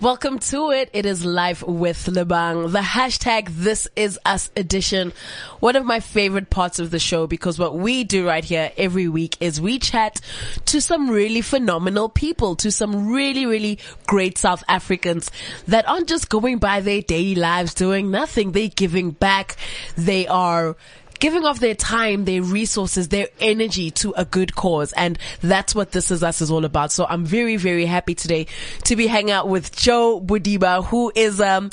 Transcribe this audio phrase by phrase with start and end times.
[0.00, 0.90] Welcome to it.
[0.92, 2.72] It is Life with Lebang.
[2.72, 5.12] The hashtag This Is Us edition.
[5.60, 9.06] One of my favorite parts of the show because what we do right here every
[9.06, 10.20] week is we chat
[10.66, 15.30] to some really phenomenal people, to some really, really great South Africans
[15.68, 18.50] that aren't just going by their daily lives doing nothing.
[18.50, 19.56] They're giving back.
[19.96, 20.76] They are
[21.24, 24.92] giving off their time, their resources, their energy to a good cause.
[24.92, 26.92] And that's what This Is Us is all about.
[26.92, 28.46] So I'm very, very happy today
[28.84, 31.70] to be hanging out with Jo Bodiba, who is, um,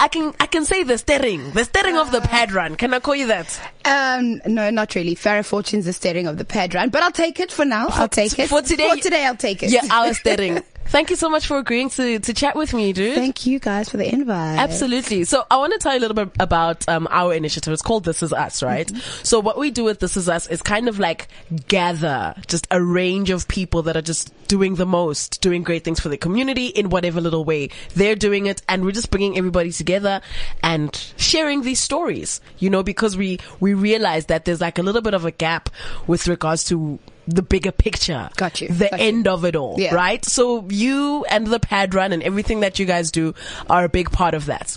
[0.00, 2.74] I can, I can say the steering, the steering of the pad run.
[2.74, 3.60] Can I call you that?
[3.84, 5.14] Um, no, not really.
[5.14, 7.86] Farah Fortune's the steering of the pad run, but I'll take it for now.
[7.90, 8.48] I'll take it.
[8.48, 9.70] for today- For today, I'll take it.
[9.70, 10.60] Yeah, our steering.
[10.88, 13.14] Thank you so much for agreeing to, to chat with me, dude.
[13.14, 14.58] Thank you guys for the invite.
[14.58, 15.24] Absolutely.
[15.24, 17.72] So I want to tell you a little bit about um, our initiative.
[17.72, 18.86] It's called This Is Us, right?
[18.86, 19.24] Mm-hmm.
[19.24, 21.28] So what we do with This Is Us is kind of like
[21.68, 26.00] gather just a range of people that are just doing the most, doing great things
[26.00, 29.70] for the community in whatever little way they're doing it, and we're just bringing everybody
[29.70, 30.22] together
[30.62, 32.40] and sharing these stories.
[32.58, 35.68] You know, because we we realize that there's like a little bit of a gap
[36.06, 38.30] with regards to the bigger picture.
[38.36, 38.68] Got you.
[38.68, 39.06] The Got you.
[39.06, 39.94] end of it all, Yeah.
[39.94, 40.24] right?
[40.24, 43.34] So you and the pad run and everything that you guys do
[43.68, 44.76] are a big part of that.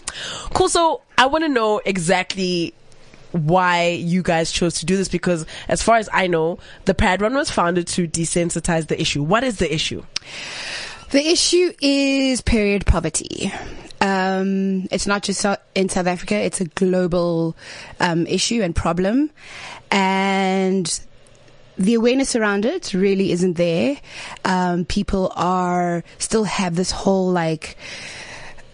[0.53, 0.67] Cool.
[0.69, 2.73] So I want to know exactly
[3.31, 7.21] why you guys chose to do this because as far as I know, the pad
[7.21, 9.23] run was founded to desensitize the issue.
[9.23, 10.03] What is the issue?
[11.11, 13.51] The issue is period poverty.
[14.01, 17.55] Um, it's not just in South Africa; it's a global
[17.99, 19.29] um, issue and problem,
[19.91, 20.99] and
[21.81, 23.97] the awareness around it really isn't there.
[24.45, 27.77] Um, people are still have this whole like.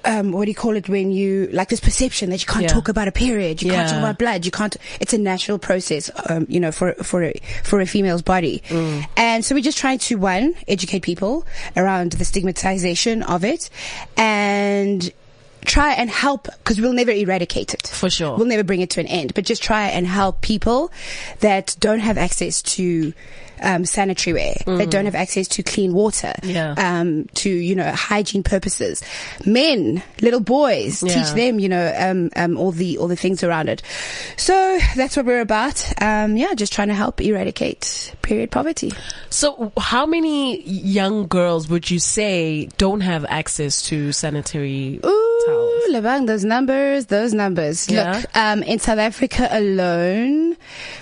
[0.06, 2.70] Um, what do you call it when you like this perception that you can't Yeah.
[2.70, 4.78] talk about a period, you can't talk about blood, you can't.
[5.02, 8.64] It's a natural process, um, you know, for for a, for a female's body,
[9.17, 13.70] and so we're just trying to one educate people around the stigmatization of it,
[14.16, 15.12] and
[15.66, 18.38] try and help because we'll never eradicate it For sure.
[18.38, 20.92] We'll never bring it to an end, but just try and help people
[21.40, 23.14] that don't have access to
[23.62, 26.54] um, sanitary wear, that don't have access to clean water, Mm.
[26.54, 26.76] Yeah.
[26.78, 29.02] um, to you know hygiene purposes.
[29.45, 31.14] Men, little boys, Yeah.
[31.16, 33.82] teach them you know um, um, all the all the things around it.
[34.38, 35.84] So that's what we're about.
[36.02, 38.92] Um, yeah, just trying to help eradicate period poverty.
[39.30, 45.84] So how many young girls would you say don't have access to sanitary Ooh, towels?
[45.92, 47.90] Lebang, those numbers, those numbers.
[47.90, 48.17] Yeah.
[48.17, 50.58] Look, um, in South Africa alone,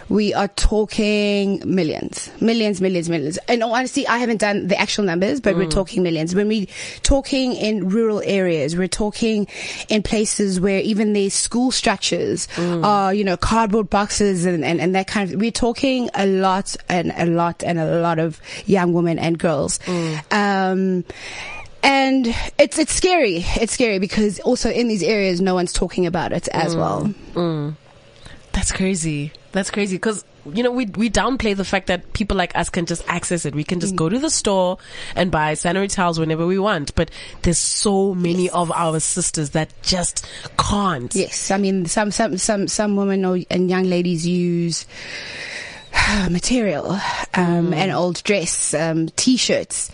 [0.10, 3.38] we are talking millions, millions, millions, millions.
[3.48, 5.58] And honestly, I haven't done the actual numbers, but Mm.
[5.58, 6.34] we're talking millions.
[6.36, 6.68] When we're
[7.04, 9.48] talking in rural areas, we're talking
[9.90, 12.86] in places where even their school structures Mm.
[12.86, 16.76] are, you know, cardboard boxes and, and, and that kind of, we're talking a lot
[16.88, 19.80] and a lot and a lot of young women and girls.
[19.86, 20.22] Mm.
[20.32, 21.06] Um,
[21.84, 22.28] and
[22.58, 23.46] it's it's scary.
[23.62, 27.14] It's scary because also in these areas, no one's talking about it as well.
[28.54, 29.32] That's crazy.
[29.56, 32.86] That's crazy because you know we we downplay the fact that people like us can
[32.86, 33.56] just access it.
[33.56, 33.96] We can just mm.
[33.96, 34.78] go to the store
[35.16, 36.94] and buy sanitary towels whenever we want.
[36.94, 37.10] But
[37.44, 40.28] there's so many of our sisters that just
[40.60, 41.16] can't.
[41.16, 44.86] Yes, I mean some some some some women or, and young ladies use
[46.30, 46.92] material,
[47.34, 47.76] um, Mm.
[47.76, 49.92] an old dress, um, t-shirts,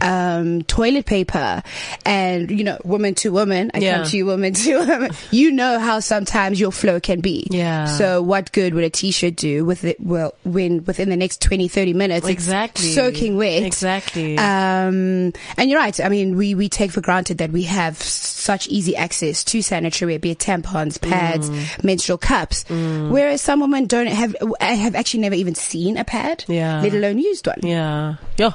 [0.00, 1.62] um, toilet paper,
[2.04, 3.70] and you know, woman to woman.
[3.74, 3.96] I Yeah.
[3.98, 5.10] come to you, woman to woman.
[5.30, 7.46] You know how sometimes your flow can be.
[7.50, 7.86] Yeah.
[7.86, 10.00] So what good would a t-shirt do with it?
[10.00, 12.92] Well, when within the next 20, 30 minutes, Exactly.
[12.92, 13.62] soaking wet.
[13.62, 14.36] Exactly.
[14.38, 15.98] Um, and you're right.
[16.00, 17.96] I mean, we, we take for granted that we have
[18.42, 21.84] such easy access to sanitary wear, be it tampons, pads, Mm.
[21.84, 22.64] menstrual cups.
[22.68, 26.80] Whereas some women don't have, I have actually never even seen a pad, Yeah.
[26.82, 27.60] let alone used one.
[27.62, 28.16] Yeah.
[28.36, 28.52] Yeah.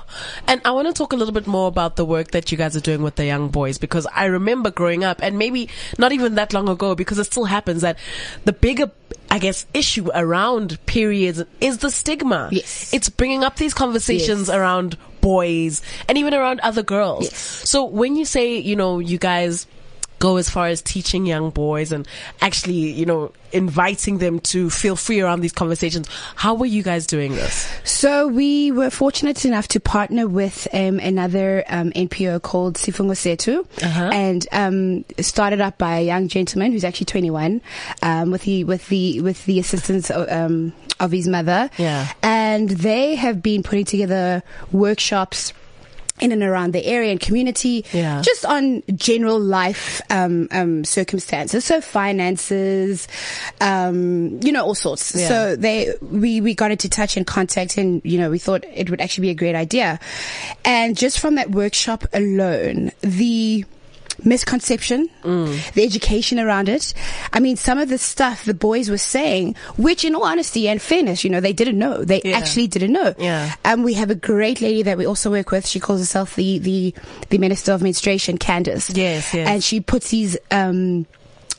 [0.47, 2.75] And I want to talk a little bit more about the work that you guys
[2.75, 6.35] are doing with the young boys because I remember growing up and maybe not even
[6.35, 7.97] that long ago because it still happens that
[8.45, 8.91] the bigger,
[9.31, 12.49] I guess, issue around periods is the stigma.
[12.51, 12.93] Yes.
[12.93, 14.55] It's bringing up these conversations Yes.
[14.55, 17.25] around boys and even around other girls.
[17.25, 17.37] Yes.
[17.69, 19.67] So when you say, you know, you guys
[20.19, 22.07] go as far as teaching young boys and
[22.41, 26.07] actually, you know, inviting them to feel free around these conversations.
[26.35, 27.67] How were you guys doing this?
[27.83, 33.65] So we were fortunate enough to partner with um, another um, NPO called Sifungo Setu,
[33.83, 34.09] Uh-huh.
[34.11, 37.61] and um, started up by a young gentleman who's actually 21,
[38.01, 41.69] um, with the with the with the assistance of, um, of his mother.
[41.77, 42.07] Yeah.
[42.23, 45.53] and they have been putting together workshops
[46.19, 48.21] in and around the area and community, Yeah.
[48.23, 53.07] just on general life um, um, circumstances, so finances,
[53.61, 55.15] um, you know, all sorts.
[55.15, 55.27] Yeah.
[55.27, 58.89] So they we we got into touch and contact, and you know, we thought it
[58.89, 59.99] would actually be a great idea.
[60.65, 63.65] And just from that workshop alone, the
[64.23, 65.73] misconception, Mm.
[65.73, 66.93] the education around it.
[67.33, 70.81] I mean, some of the stuff the boys were saying, which in all honesty and
[70.81, 72.03] fairness, you know, they didn't know.
[72.03, 72.37] They Yeah.
[72.37, 73.13] actually didn't know.
[73.19, 73.53] Yeah.
[73.65, 75.67] Um, we have a great lady that we also work with.
[75.67, 76.93] She calls herself the, the,
[77.29, 78.89] the Minister of Menstruation, Candace.
[78.89, 79.47] Yes, yes.
[79.47, 81.05] And she puts these, um,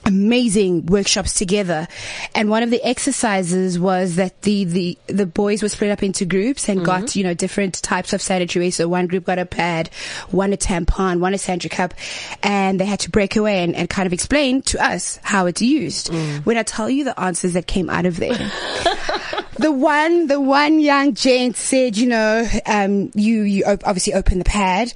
[0.08, 1.86] amazing workshops together.
[2.34, 6.24] And one of the exercises was that the the the boys were split up into
[6.24, 8.70] groups and got you know different types of sanitary.
[8.70, 9.90] So one group got a pad
[10.30, 11.94] one a tampon one a sanitary cup
[12.42, 15.62] and they had to break away and, and kind of explain to us how it's
[15.62, 16.12] used.
[16.44, 18.32] When i tell you the answers that came out of there
[19.58, 24.38] the one, the one young gent said, you know, um, you, you op- obviously open
[24.38, 24.92] the pad.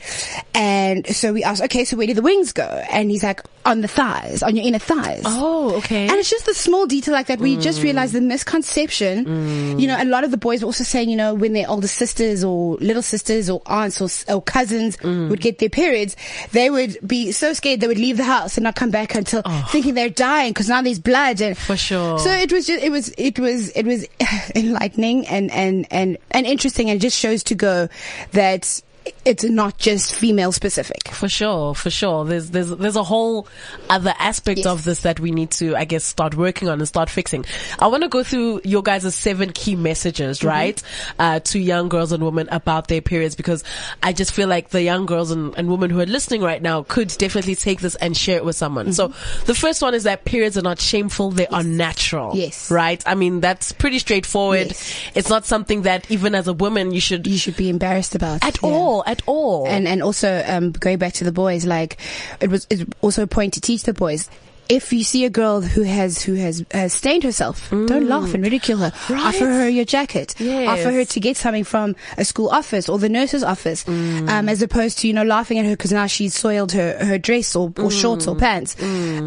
[0.55, 2.64] And so we asked, okay, so where do the wings go?
[2.91, 5.23] And he's like, on the thighs, on your inner thighs.
[5.25, 6.09] Oh, okay.
[6.09, 7.85] And it's just the small detail like that where you just mm.
[7.85, 9.25] realize the misconception.
[9.25, 9.81] Mm.
[9.81, 11.87] You know, a lot of the boys were also saying, you know, when their older
[11.87, 15.29] sisters or little sisters or aunts or, or cousins mm.
[15.29, 16.17] would get their periods,
[16.53, 19.43] they would be so scared they would leave the house and not come back until
[19.44, 19.69] oh.
[19.70, 22.19] thinking they're dying because now there's blood and For sure.
[22.19, 24.06] So it was just, it was, it was, it was
[24.55, 27.88] enlightening and, and, and, and interesting and just shows to go
[28.32, 28.82] that
[29.25, 31.09] it's not just female specific.
[31.09, 32.25] For sure, for sure.
[32.25, 33.47] There's there's there's a whole
[33.89, 34.67] other aspect Yes.
[34.67, 37.45] of this that we need to, I guess, start working on and start fixing.
[37.79, 40.49] I want to go through your guys' seven key messages, Mm-hmm.
[40.49, 40.83] right,
[41.19, 43.63] uh, to young girls and women about their periods, because
[44.03, 46.83] I just feel like the young girls and, and women who are listening right now
[46.83, 48.93] could definitely take this and share it with someone.
[48.93, 49.09] So
[49.47, 52.31] the first one is that periods are not shameful; they are natural.
[52.31, 52.39] Mm-hmm.
[52.39, 52.71] Yes.
[52.71, 53.03] right.
[53.07, 54.69] I mean, that's pretty straightforward.
[54.69, 55.11] Yes.
[55.15, 58.45] It's not something that even as a woman you should You should be embarrassed about.
[58.45, 58.69] at Yeah.
[58.69, 59.67] all, at all.
[59.69, 61.99] and and also um, going back to the boys, like
[62.41, 64.29] it was it's also a point to teach the boys.
[64.73, 68.43] If you see a girl who has who has, has stained herself, don't laugh and
[68.43, 68.91] ridicule her.
[68.91, 69.15] Mm.
[69.15, 69.27] Right.
[69.27, 70.35] Offer her your jacket.
[70.39, 70.69] Yes.
[70.69, 74.29] Offer her to get something from a school office or the nurse's office, Mm.
[74.31, 77.19] um, as opposed to you know laughing at her because now she's soiled her, her
[77.19, 78.33] dress or, or shorts Mm.
[78.33, 78.77] or pants.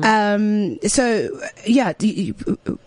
[0.04, 1.30] Um, so
[1.66, 1.94] yeah,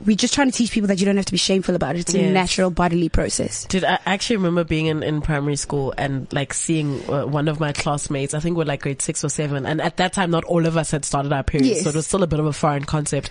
[0.04, 2.00] we're just trying to teach people that you don't have to be shameful about it.
[2.00, 3.64] It's a natural bodily process.
[3.66, 7.60] Dude, I actually remember being in, in primary school and like seeing uh, one of
[7.60, 9.66] my classmates, I think we're like grade six or seven.
[9.66, 11.68] And at that time, not all of us had started our periods.
[11.68, 11.82] Yes.
[11.84, 13.30] So it was still a bit of a foreign concept.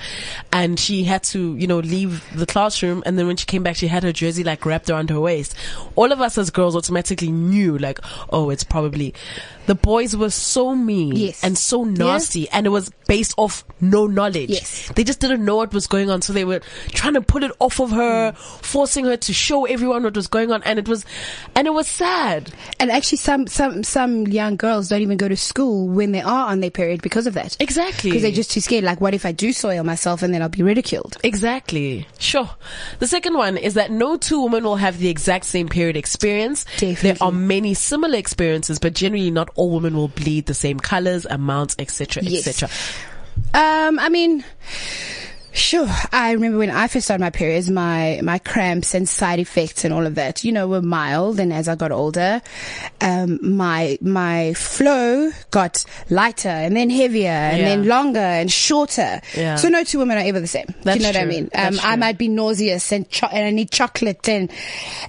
[0.52, 3.04] And she had to, you know, leave the classroom.
[3.06, 5.56] And then when she came back, she had her jersey like wrapped around her waist.
[5.96, 8.00] All of us as girls automatically knew like,
[8.30, 9.14] oh, it's probably,
[9.68, 11.44] the boys were so mean Yes.
[11.44, 12.50] and so nasty.
[12.50, 14.50] And it was based off no knowledge.
[14.50, 14.92] Yes.
[14.96, 16.22] They just didn't know what was going on.
[16.22, 18.38] So they were trying to pull it off of her, mm.
[18.38, 20.64] forcing her to show everyone what was going on.
[20.64, 21.06] And it was,
[21.56, 22.52] and it was sad.
[22.80, 26.48] And actually, some some some young girls don't even go to school when they are
[26.48, 27.58] on their period because of that.
[27.60, 28.10] Exactly.
[28.10, 28.84] Because they're just too scared.
[28.84, 31.18] Like, what if I do soil myself and then I'll be ridiculed?
[31.24, 32.08] Exactly.
[32.20, 32.50] Sure.
[33.00, 36.64] The second one is that no two women will have the exact same period experience.
[36.78, 37.12] Definitely.
[37.12, 41.26] There are many similar experiences, but generally not all women will bleed the same colors,
[41.30, 42.48] amounts, etc., Yes.
[42.48, 42.70] etc.
[43.54, 44.44] Um, I mean,
[45.58, 45.88] Sure.
[46.12, 49.94] I remember when I first started my periods, my, my cramps and side effects and
[49.94, 51.40] all of that, you know, were mild.
[51.40, 52.42] And as I got older,
[53.02, 57.66] um, my, my flow got lighter and then heavier and Yeah.
[57.70, 59.20] then longer and shorter.
[59.36, 59.56] Yeah.
[59.56, 60.68] So no two women are ever the same.
[60.84, 61.50] Do you know what I mean?
[61.56, 64.52] Um, I might be nauseous and, cho- and I need chocolate and,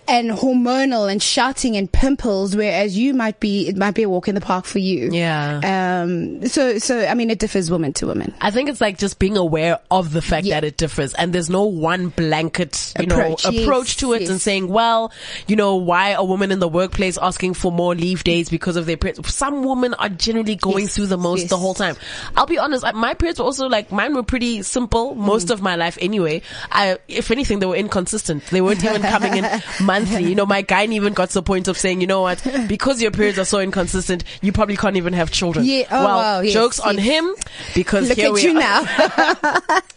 [0.09, 4.29] and hormonal and shouting and pimples, whereas you might be, it might be a walk
[4.29, 5.11] in the park for you.
[5.13, 6.01] Yeah.
[6.03, 8.33] Um, so, so, I mean, it differs woman to woman.
[8.41, 10.61] I think it's like just being aware of the fact Yeah.
[10.61, 14.23] that it differs and there's no one blanket, you Approach, know, yes, approach to it
[14.23, 14.31] yes.
[14.31, 15.13] and saying, well,
[15.47, 18.87] you know, why a woman in the workplace asking for more leave days because of
[18.87, 19.33] their periods?
[19.35, 21.97] Some women are generally going Yes, through the most the whole time.
[22.37, 25.19] I'll be honest, my periods were also like, mine were pretty simple mm.
[25.19, 26.43] most of my life anyway.
[26.71, 28.45] I, if anything, they were inconsistent.
[28.47, 30.25] They weren't even coming in monthly.
[30.25, 33.03] You know, my guy even got to the point of saying, you know what, because
[33.03, 35.65] your periods are so inconsistent, you probably can't even have children.
[35.67, 37.35] Yeah, oh, well, wow, jokes on him
[37.75, 38.61] because Look here at we you are.
[38.61, 39.81] now.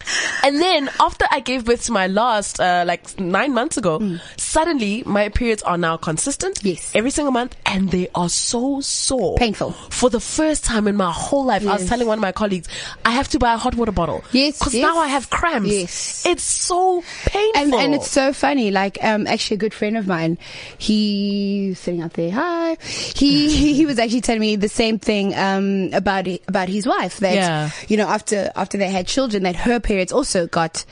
[0.44, 5.02] And then after I gave birth to my last, uh, like nine months ago, suddenly
[5.06, 6.60] my periods are now consistent.
[6.60, 6.72] Mm.
[6.74, 6.92] Yes.
[6.94, 9.36] Every single month and they are so sore.
[9.36, 9.72] Painful.
[9.72, 12.68] For the first time in my whole life, I was telling one of my colleagues,
[13.04, 14.24] I have to buy a hot water bottle.
[14.32, 14.82] Yes, Cause yes.
[14.82, 15.68] now I have cramps.
[15.70, 16.26] Yes.
[16.26, 17.62] It's so painful.
[17.62, 18.70] and, and it's so funny.
[18.70, 20.38] Like, um, actually, a good friend of mine,
[20.78, 22.30] he sitting out there.
[22.30, 22.76] Hi.
[22.82, 27.18] He he was actually telling me the same thing um, about about his wife.
[27.18, 27.70] That Yeah.
[27.88, 30.84] you know, after after they had children, that her periods also got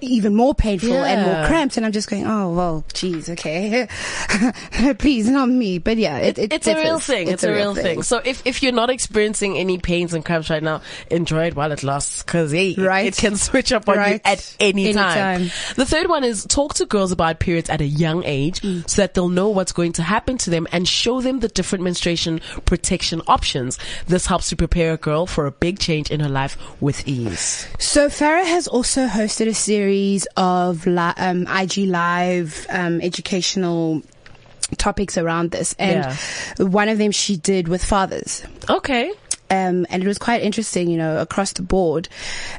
[0.00, 1.46] even more painful and more Yeah.
[1.46, 1.76] cramped.
[1.76, 3.88] And I'm just going, oh, well, geez, okay.
[4.98, 5.78] Please, not me.
[5.78, 7.28] But yeah, it, it it's a real thing.
[7.28, 8.02] It's, a real thing.
[8.02, 11.72] So if, if you're not experiencing any pains and cramps right now, enjoy it while
[11.72, 13.06] it lasts because hey, it- Right.
[13.06, 15.16] it can switch up on you at any time.
[15.42, 15.74] Anytime.
[15.76, 18.88] The third one is talk to girls about periods at a young age Mm.
[18.88, 21.84] so that they'll know what's going to happen to them and show them the different
[21.84, 23.78] menstruation protection options.
[24.06, 27.66] This helps to prepare a girl for a big change in her life with ease.
[27.78, 29.85] So Farah has also hosted a series
[30.36, 34.02] of li- um, IG live um, educational
[34.78, 36.04] topics around this, and
[36.58, 38.42] one of them she did with fathers.
[38.68, 39.12] Okay.
[39.50, 42.08] Um, and it was quite interesting, you know, across the board.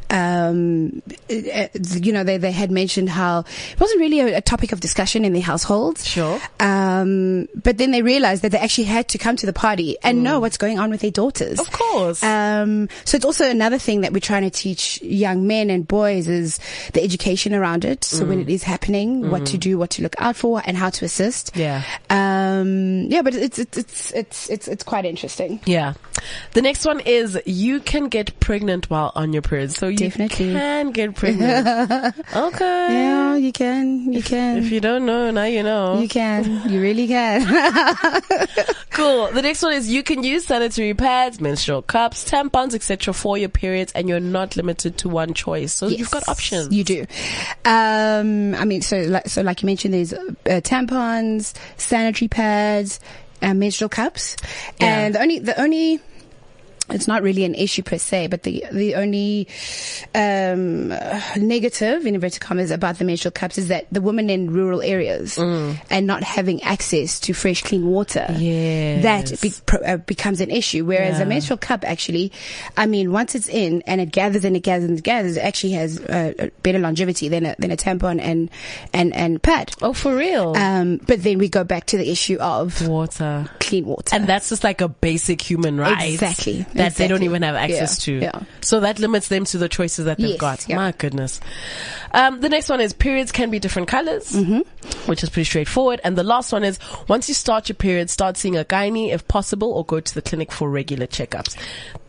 [0.09, 3.39] Um, it- it- you know, they, they had mentioned how
[3.71, 6.05] it wasn't really a, a topic of discussion in their households.
[6.07, 6.39] Sure.
[6.59, 10.23] Um, but then they realized that they actually had to come to the party and
[10.23, 11.57] know what's going on with their daughters.
[11.59, 11.61] Mm.
[11.61, 12.23] Of course.
[12.23, 16.27] Um, so it's also another thing that we're trying to teach young men and boys
[16.27, 16.59] is
[16.93, 18.03] the education around it.
[18.03, 18.29] So Mm.
[18.29, 21.05] when it is happening, what to do, what to look out for, and how to
[21.05, 21.55] assist.
[21.55, 21.83] Yeah.
[22.09, 25.59] Um, yeah, but it's it's it's it's it's, it's quite interesting.
[25.65, 25.93] Yeah.
[26.53, 29.71] The next one is you can get pregnant while on your period.
[29.71, 30.51] So you Definitely.
[30.53, 31.67] can get pregnant.
[32.35, 32.87] okay.
[32.93, 34.57] Yeah, you can, you can.
[34.57, 35.99] If you don't know, now you know.
[35.99, 36.67] You can.
[36.69, 37.41] You really can.
[38.91, 39.29] Cool.
[39.31, 43.13] The next one is you can use sanitary pads, menstrual cups, tampons, etc.
[43.13, 45.71] for your periods, and you're not limited to one choice.
[45.71, 46.73] So you've got options.
[46.73, 47.05] You do.
[47.63, 52.99] Um, I mean, so like, so like you mentioned, there's uh, tampons, sanitary pads,
[53.43, 54.35] uh, menstrual cups,
[54.81, 54.87] Yeah.
[55.05, 55.99] and the only the only.
[56.89, 59.47] It's not really an issue per se, but the the only
[60.15, 60.89] um,
[61.35, 65.35] negative in inverted commas about the menstrual cups is that the women in rural areas
[65.37, 65.77] Mm.
[65.89, 69.03] and not having access to fresh, clean water, Yes.
[69.03, 70.85] that be, pro, uh, becomes an issue.
[70.85, 71.23] Whereas Yeah.
[71.23, 72.31] a menstrual cup, actually,
[72.77, 75.41] I mean, once it's in and it gathers and it gathers and it gathers, it
[75.41, 78.49] actually has uh, better longevity than a, than a tampon and
[78.93, 79.71] and and pad.
[79.81, 80.55] oh, for real?
[80.55, 83.49] Um, but then we go back to the issue of Water.
[83.59, 84.15] clean water.
[84.15, 86.11] And that's just like a basic human right.
[86.13, 86.65] Exactly.
[86.77, 88.19] That they don't even have access Yeah.
[88.19, 88.25] to.
[88.25, 88.39] Yeah.
[88.61, 90.39] So that limits them to the choices that they've Yes.
[90.39, 90.69] got.
[90.69, 90.75] Yeah.
[90.77, 91.39] My goodness.
[92.13, 94.59] Um, the next one is periods can be different colors, Mm-hmm.
[95.09, 95.99] which is pretty straightforward.
[96.03, 99.27] And the last one is once you start your period, start seeing a gynae if
[99.27, 101.55] possible or go to the clinic for regular checkups.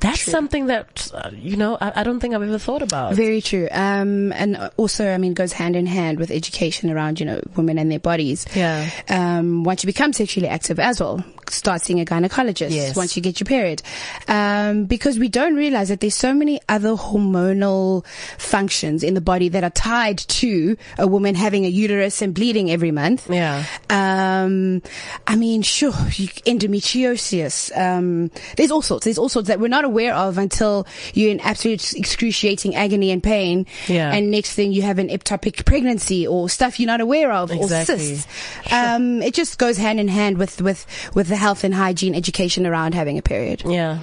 [0.01, 3.15] That's something that, uh, you know, I, I don't think I've ever thought about.
[3.15, 3.69] Very true.
[3.73, 7.79] Um, and also, I mean, goes hand in hand with education around, you know, women
[7.79, 8.47] and their bodies.
[8.55, 8.89] Yeah.
[9.09, 12.97] Um, once you become sexually active as well, start seeing a gynecologist Yes.
[12.97, 13.83] once you get your period.
[14.29, 18.05] Um, because we don't realize that there's so many other hormonal
[18.39, 22.71] functions in the body that are tied to a woman having a uterus and bleeding
[22.71, 23.31] every month.
[23.31, 23.65] Yeah.
[23.91, 24.83] Um,
[25.27, 27.77] I mean, sure, you, endometriosis.
[27.77, 29.05] Um, there's all sorts.
[29.05, 33.23] There's all sorts that we're not aware of until you're in absolute excruciating agony and
[33.23, 33.67] pain.
[33.87, 34.13] Yeah.
[34.13, 37.95] And next thing you have an ectopic pregnancy or stuff you're not aware of Exactly.
[37.95, 38.73] or cysts.
[38.73, 42.67] Um, it just goes hand in hand with, with, with the health and hygiene education
[42.67, 43.63] around having a period.
[43.65, 44.01] Yeah.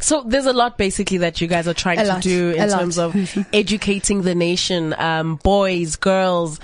[0.00, 2.22] So there's a lot basically that you guys are trying A to lot.
[2.22, 2.78] do in A lot.
[2.80, 3.14] terms of
[3.52, 6.60] educating the nation, um, boys, girls,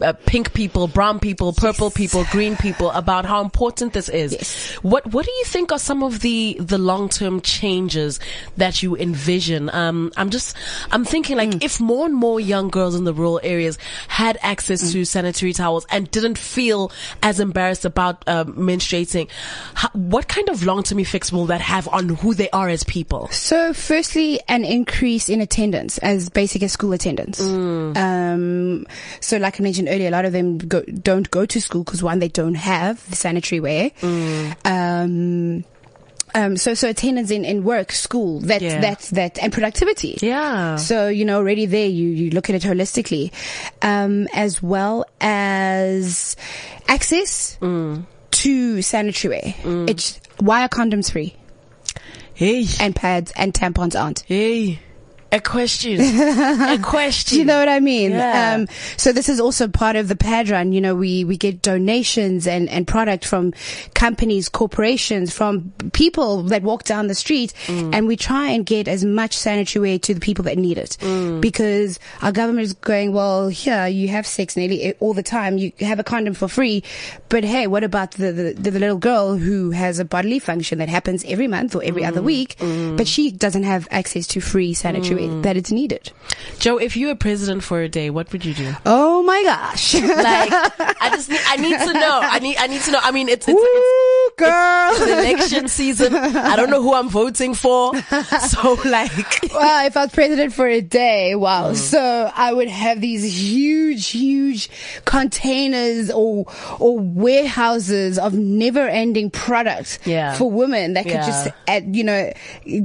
[0.00, 4.32] uh, pink people, brown people, purple people, green people about how important this is.
[4.32, 4.72] Yes.
[4.82, 8.20] What What do you think are some of the the long term changes
[8.56, 9.68] that you envision?
[9.70, 10.56] Um, I'm just
[10.90, 11.62] I'm thinking like Mm.
[11.64, 13.78] if more and more young girls in the rural areas
[14.08, 14.92] had access Mm.
[14.92, 16.90] to sanitary towels and didn't feel
[17.22, 19.28] as embarrassed about uh, menstruating,
[19.74, 22.84] how, what kind of long term effects will that have on who they are as
[22.84, 23.28] people?
[23.28, 27.40] So, firstly, an increase in attendance as basic as school attendance.
[27.40, 28.86] Um,
[29.20, 32.02] so, like I mentioned earlier, a lot of them go, don't go to school because
[32.02, 33.90] one, they don't have the sanitary wear.
[34.64, 35.64] Um,
[36.34, 38.80] um, so, so attendance in, in work, school, that, Yeah.
[38.80, 40.18] that, that, and productivity.
[40.20, 40.76] Yeah.
[40.76, 43.32] So, you know, already there, you, you look at it holistically,
[43.82, 46.36] um, as well as
[46.86, 47.56] access
[48.30, 49.54] to sanitary wear.
[49.88, 51.34] It's, why are condoms free?
[52.38, 54.20] Hey, and pads and tampons aren't.
[54.28, 54.78] hey,
[55.30, 57.34] a question, a question.
[57.36, 58.12] Do you know what I mean?
[58.12, 58.54] Yeah.
[58.56, 58.66] Um,
[58.96, 60.72] so this is also part of the pad run.
[60.72, 63.52] You know, we, we get donations and, and product from
[63.94, 67.94] companies, corporations, from people that walk down the street Mm.
[67.94, 70.96] and we try and get as much sanitary wear to the people that need it.
[71.00, 71.40] Mm.
[71.40, 75.58] Because our government is going, well, here you have sex nearly all the time.
[75.58, 76.82] You have a condom for free.
[77.28, 80.88] But hey, what about the, the, the little girl who has a bodily function that
[80.88, 82.08] happens every month or every Mm.
[82.08, 82.56] other week,
[82.96, 86.12] but she doesn't have access to free sanitary wear that it's needed?
[86.58, 88.72] Jo, if you were president for a day, what would you do?
[88.86, 89.94] Oh my gosh.
[89.94, 92.20] Like, I just need, I need to know.
[92.22, 93.00] I need, I need to know.
[93.02, 94.92] I mean, it's, it's, Woo, it's girl.
[94.92, 96.14] It's election season.
[96.14, 97.92] I don't know who I'm voting for.
[98.48, 99.10] So like,
[99.52, 101.72] well, if I was president for a day, wow.
[101.72, 101.76] Mm.
[101.76, 104.70] So I would have these huge, huge
[105.04, 106.46] containers or,
[106.78, 110.34] or warehouses of never ending products Yeah.
[110.34, 111.26] for women that could Yeah.
[111.26, 112.32] just, you know,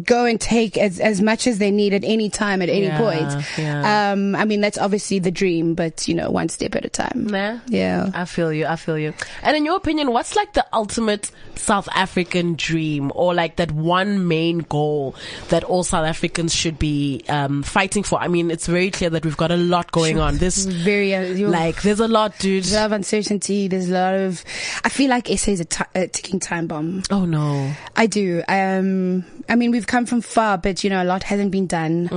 [0.03, 2.97] go and take as, as much as they need at any time, at any Yeah,
[2.97, 3.45] point.
[3.57, 4.11] yeah.
[4.11, 7.27] Um, I mean, that's obviously the dream, but you know, one step at a time.
[7.27, 7.59] nah.
[7.67, 8.09] Yeah.
[8.13, 8.65] I feel you.
[8.65, 9.13] I feel you.
[9.41, 14.27] And in your opinion, what's like the ultimate South African dream or like that one
[14.27, 15.15] main goal
[15.49, 18.19] that all South Africans should be um, fighting for?
[18.19, 20.37] I mean, it's very clear that we've got a lot going on.
[20.37, 22.63] This, Very, uh, like, there's a lot, dude.
[22.63, 23.67] There's a lot of uncertainty.
[23.67, 24.43] There's a lot of.
[24.83, 27.03] I feel like SA is a ticking time bomb.
[27.11, 27.71] Oh no.
[27.95, 28.43] I do.
[28.47, 32.09] Um, I mean, we've come from far, but you know, a lot hasn't been done.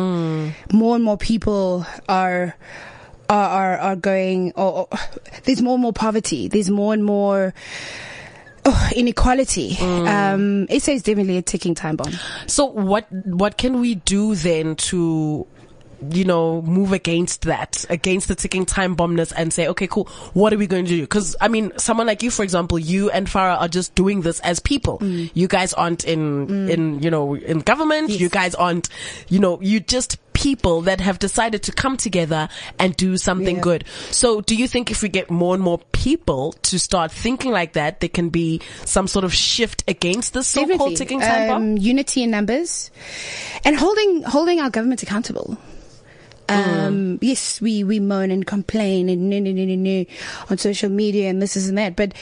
[0.72, 2.56] More and more people are.
[3.28, 4.98] Are, are, going, or, or
[5.42, 6.46] there's more and more poverty.
[6.46, 7.54] There's more and more
[8.66, 9.76] oh, inequality.
[9.80, 12.12] Um, SA is definitely a ticking time bomb.
[12.46, 15.44] So what what can we do then to
[16.10, 20.52] you know move against that against the ticking time bombness and say okay cool what
[20.52, 21.00] are we going to do?
[21.02, 24.40] Because i mean someone like you for example you and farah are just doing this
[24.40, 25.02] as people.
[25.02, 28.10] You guys aren't in in you know in government.
[28.10, 28.20] Yes.
[28.20, 28.88] you guys aren't
[29.28, 32.46] you know you just people that have decided to come together
[32.78, 33.62] and do something Yeah.
[33.62, 33.84] good.
[34.10, 37.72] So do you think if we get more and more people to start thinking like
[37.72, 41.62] that there can be some sort of shift against this so-called ticking time bomb?
[41.62, 42.90] Um, Unity in numbers,
[43.64, 45.56] and holding holding our government accountable.
[46.48, 50.04] Um, yes, we, we moan and complain and no, no, no, no, no
[50.50, 51.96] on social media and this is and that.
[51.96, 52.12] But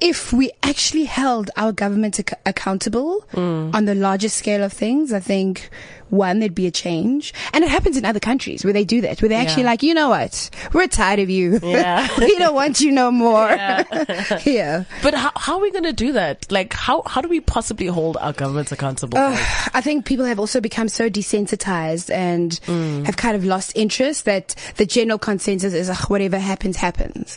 [0.00, 5.20] if we actually held our government ac- accountable on the larger scale of things, I
[5.20, 5.70] think
[6.10, 7.32] one, there'd be a change.
[7.52, 9.70] And it happens in other countries where they do that, where they're actually Yeah.
[9.70, 10.50] like, you know what?
[10.72, 11.58] We're tired of you.
[11.62, 12.08] Yeah.
[12.18, 13.48] we don't want you no more.
[13.48, 14.84] yeah.
[15.02, 16.50] But how, how are we going to do that?
[16.50, 19.18] Like, how, how do we possibly hold our governments accountable?
[19.18, 19.36] Uh,
[19.74, 23.04] I think people have also become so desensitized and Mm.
[23.06, 27.36] have kind of lost interest that the general consensus is "Ugh, whatever happens, happens.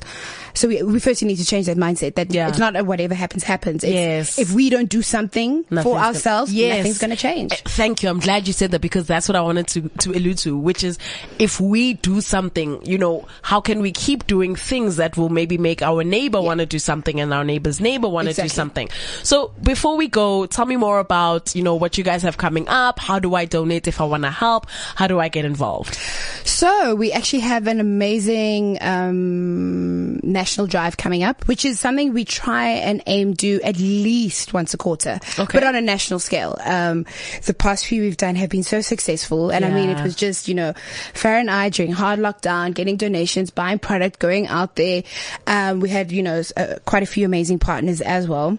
[0.54, 2.50] So we, we first need to change that mindset that Yeah.
[2.50, 3.84] it's not a whatever happens, happens.
[3.84, 4.40] It's, Yes.
[4.40, 6.78] If we don't do something Nothing's for gonna- ourselves, Yes.
[6.78, 7.52] nothing's going to change.
[7.54, 8.10] Uh, Thank you.
[8.10, 10.84] I'm glad you said that because that's what I wanted to, to allude to, which
[10.84, 11.00] is
[11.40, 15.58] if we do something, you know, how can we keep doing things that will maybe
[15.58, 18.90] make our neighbor want to do something and our neighbor's neighbor want to do something?
[19.24, 22.68] So before we go, tell me more about, you know, what you guys have coming
[22.68, 23.00] up.
[23.00, 24.70] How do I donate if I want to help?
[24.96, 25.98] How do I get involved?
[26.44, 32.26] So we actually have an amazing um, national drive coming up, which is something we
[32.26, 35.58] try and aim do at least once a quarter, Okay.
[35.58, 36.58] but on a national scale.
[36.64, 37.06] Um,
[37.46, 40.48] the past few we've done have been so successful, and I mean, it was just
[40.48, 40.74] you know,
[41.14, 45.04] Farah and I during hard lockdown, getting donations, buying product, going out there.
[45.48, 48.58] Um, we had you know uh, quite a few amazing partners as well.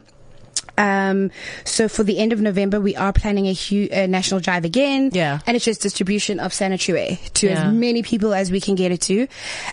[0.81, 1.31] Um,
[1.65, 5.11] so for the end of November, we are planning a, hu- a national drive again.
[5.13, 5.41] Yeah.
[5.47, 7.67] And it's just distribution of sanitary to Yeah.
[7.69, 9.29] as many people as we can get it to.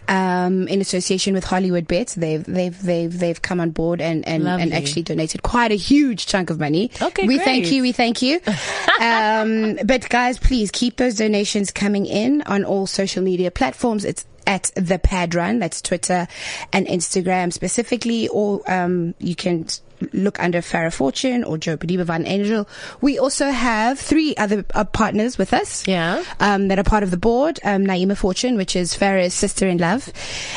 [0.07, 4.43] Um, in association with Hollywood Bets, they've, they've, they've, they've come on board and, and,
[4.43, 4.63] Lovely.
[4.63, 6.91] and actually donated quite a huge chunk of money.
[7.01, 7.81] Okay, We thank you.
[7.81, 8.41] We thank you.
[9.01, 14.03] um, but guys, please keep those donations coming in on all social media platforms.
[14.05, 15.59] It's at the pad run.
[15.59, 16.27] That's Twitter
[16.71, 19.67] and Instagram specifically, or, um, you can
[20.13, 22.67] look under Farah Fortune or Jo Bodiba Van Angel.
[23.01, 25.87] We also have three other uh, partners with us.
[25.87, 26.23] Yeah.
[26.39, 27.59] Um, that are part of the board.
[27.63, 30.11] Um, Naima Fortune, which is Farah's sister in love.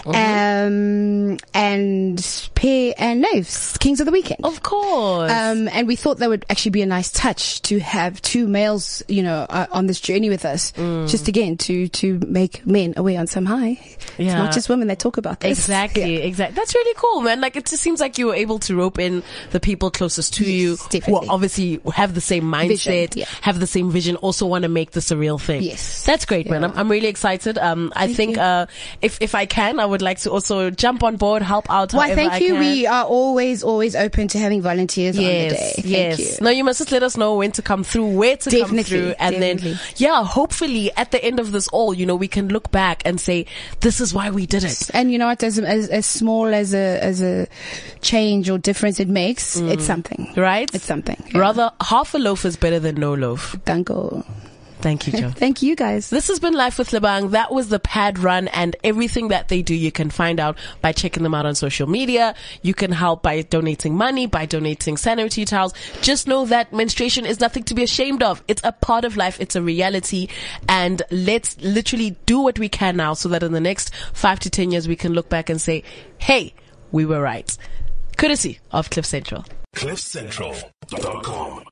[0.07, 4.45] Um, and Pear and Naves, Kings of the Weekend.
[4.45, 5.31] Of course.
[5.31, 9.03] Um, and we thought that would actually be a nice touch to have two males,
[9.09, 10.73] you know, uh, on this journey with us.
[10.73, 11.09] Mm.
[11.09, 13.79] Just again to to make men away on some high.
[13.81, 14.39] It's Yeah.
[14.39, 15.59] not just women that talk about this.
[15.59, 16.25] Exactly, Yeah.
[16.25, 16.55] exactly.
[16.57, 17.41] That's really cool, man.
[17.41, 20.45] Like it just seems like you were able to rope in the people closest to
[20.45, 21.29] you, Yes, who definitely.
[21.29, 23.25] obviously have the same mindset, yeah.
[23.43, 25.63] have the same vision, also want to make this a real thing.
[25.63, 26.05] Yes.
[26.05, 26.65] that's great, man.
[26.65, 27.59] I'm, I'm really excited.
[27.59, 28.43] Um, I think you.
[28.43, 28.67] uh,
[29.03, 31.93] if if I can, I would like to also jump on board, help out.
[31.93, 32.09] Why?
[32.11, 32.57] however Thank I you.
[32.57, 35.49] We are always always open to having volunteers on the day.
[35.51, 36.19] Yes, Thank yes.
[36.41, 36.45] you.
[36.45, 39.15] No, you must just let us know when to come through, where to come through,
[39.19, 39.73] and definitely.
[39.73, 43.03] then, yeah, hopefully at the end of this all, you know, we can look back
[43.05, 43.47] and say,
[43.81, 44.91] this is why we did it.
[44.95, 45.43] And you know what?
[45.43, 47.47] As, as as small as a as a
[48.01, 49.81] change or difference it makes, it's mm.
[49.81, 50.33] something.
[50.37, 50.73] Right?
[50.75, 51.23] It's something.
[51.29, 51.39] Yeah.
[51.39, 53.57] Rather, half a loaf is better than no loaf.
[53.65, 54.25] Danko.
[54.81, 55.31] Thank you, Jo.
[55.35, 56.09] Thank you guys.
[56.11, 57.33] This has been Life with Lebang.
[57.33, 60.93] That was the pad run and everything that they do you can find out by
[60.93, 62.35] checking them out on social media.
[62.63, 65.75] You can help by donating money, by donating sanitary towels.
[66.01, 68.43] Just know that menstruation is nothing to be ashamed of.
[68.49, 69.39] It's a part of life.
[69.41, 70.29] It's a reality.
[70.69, 74.51] And let's literally do what we can now so that in the next five to
[74.51, 75.85] ten years we can look back and say,
[76.19, 76.55] hey,
[76.91, 77.57] we were right.
[78.21, 79.47] Courtesy of Cliff Central.
[79.75, 81.70] CliffCentral.com